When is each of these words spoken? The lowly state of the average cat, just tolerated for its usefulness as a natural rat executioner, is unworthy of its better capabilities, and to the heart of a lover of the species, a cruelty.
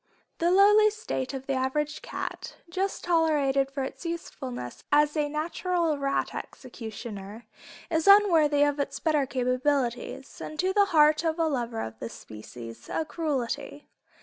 The 0.39 0.49
lowly 0.49 0.89
state 0.89 1.31
of 1.31 1.45
the 1.45 1.53
average 1.53 2.01
cat, 2.01 2.55
just 2.71 3.03
tolerated 3.03 3.69
for 3.69 3.83
its 3.83 4.03
usefulness 4.03 4.83
as 4.91 5.15
a 5.15 5.29
natural 5.29 5.99
rat 5.99 6.33
executioner, 6.33 7.45
is 7.91 8.07
unworthy 8.07 8.63
of 8.63 8.79
its 8.79 8.99
better 8.99 9.27
capabilities, 9.27 10.41
and 10.43 10.57
to 10.57 10.73
the 10.73 10.85
heart 10.85 11.23
of 11.23 11.37
a 11.37 11.45
lover 11.45 11.81
of 11.81 11.99
the 11.99 12.09
species, 12.09 12.89
a 12.91 13.05
cruelty. 13.05 13.89